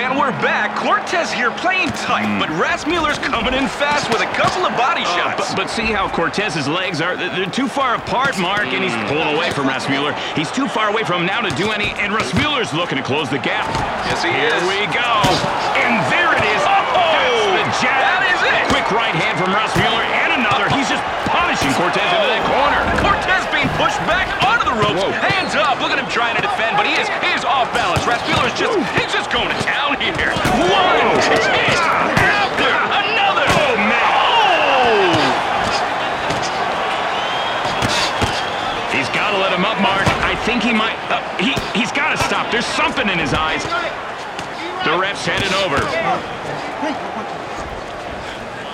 [0.00, 5.02] back, Cortez here playing tight, but Rasmuller's coming in fast with a couple of body
[5.02, 5.54] Uh, shots.
[5.54, 7.16] but, but see how Cortez's legs are?
[7.16, 10.12] They're too far apart, Mark, and he's pulling away from Rasmuller.
[10.36, 13.30] He's too far away from him now to do any, and Rasmuller's looking to close
[13.30, 13.64] the gap.
[14.06, 14.62] yes, he Here is.
[14.68, 15.10] we go.
[15.80, 16.60] And there it is.
[16.66, 16.92] That's
[17.56, 17.96] the jab.
[17.96, 18.62] That is it.
[18.68, 20.68] Quick right hand from Rasmuller, and another.
[20.76, 21.02] He's just
[21.32, 22.80] punishing Cortez into that corner.
[23.00, 25.00] Cortez being pushed back onto the ropes.
[25.00, 25.10] Whoa.
[25.32, 25.80] Hands up.
[25.80, 28.04] Look at him trying to defend, but he is he is off balance.
[28.04, 30.14] Rasmuller's just he's just going to town here.
[30.14, 31.40] One, two,
[32.22, 32.70] after
[33.02, 33.46] another.
[33.48, 34.06] Oh, man.
[34.06, 35.16] Oh!
[38.94, 40.04] He's got to let him up, Mark.
[40.20, 41.00] I think he might.
[41.08, 42.52] Uh, he he's got to stop.
[42.52, 43.64] There's something in his eyes.
[44.84, 45.80] The ref's headed over.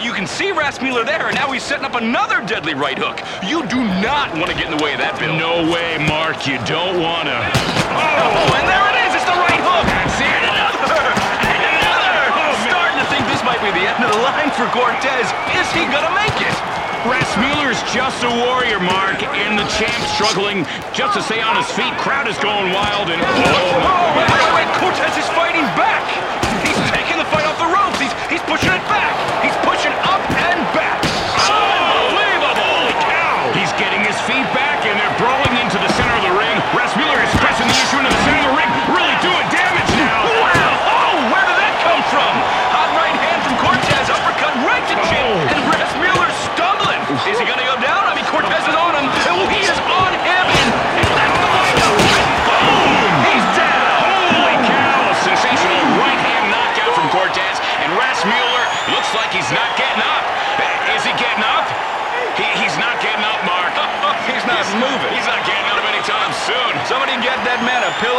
[0.00, 3.20] You can see Rasmuller there, and now he's setting up another deadly right hook.
[3.44, 5.36] You do not want to get in the way of that, Bill.
[5.36, 6.48] No way, Mark.
[6.48, 7.36] You don't wanna.
[7.36, 9.20] Oh, and there it is.
[9.20, 9.84] It's the right hook.
[9.84, 10.40] That's it.
[10.48, 11.12] Another.
[11.44, 12.16] And another.
[12.64, 15.28] Starting to think this might be the end of the line for Cortez.
[15.60, 16.56] Is he gonna make it?
[17.08, 21.96] Rasmuller's just a warrior, Mark, and the champ struggling just to stay on his feet.
[21.96, 24.68] Crowd is going wild, and Oh, oh, wait.
[24.76, 26.39] Cortez is fighting back.
[59.10, 60.22] Looks like he's not getting up.
[60.94, 61.66] Is he getting up?
[62.38, 63.74] He, he's not getting up, Mark.
[64.30, 65.10] He's not moving.
[65.10, 66.72] He's not getting up anytime soon.
[66.86, 68.09] Somebody get that man a pillow